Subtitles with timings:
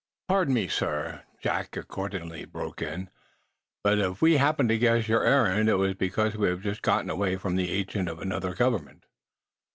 [0.27, 3.11] "Pardon me, sir," Jack accordingly broke in,
[3.83, 7.11] "but, if we happened to guess your errand, it was because we have just gotten
[7.11, 9.05] away from the agent of another government."